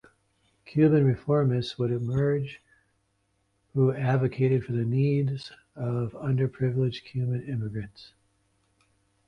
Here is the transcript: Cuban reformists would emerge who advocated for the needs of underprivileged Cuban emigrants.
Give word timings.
Cuban 0.65 1.03
reformists 1.05 1.77
would 1.77 1.91
emerge 1.91 2.59
who 3.75 3.93
advocated 3.93 4.65
for 4.65 4.71
the 4.71 4.83
needs 4.83 5.51
of 5.75 6.13
underprivileged 6.13 7.03
Cuban 7.03 7.47
emigrants. 7.47 8.11